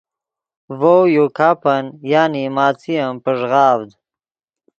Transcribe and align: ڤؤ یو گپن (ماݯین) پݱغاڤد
ڤؤ 0.79 0.97
یو 1.15 1.25
گپن 1.37 1.83
(ماݯین) 2.55 3.09
پݱغاڤد 3.23 3.89